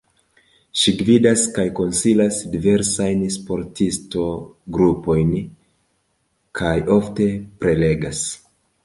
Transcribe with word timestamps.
Ŝi 0.83 0.91
gvidas 0.99 1.41
kaj 1.57 1.65
konsilas 1.79 2.39
diversajn 2.53 3.21
sportisto-grupojn 3.35 5.29
kaj 6.61 6.73
ofte 6.97 7.29
prelegas. 7.61 8.25